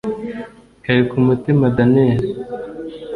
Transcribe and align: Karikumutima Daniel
Karikumutima 0.83 1.65
Daniel 1.77 2.21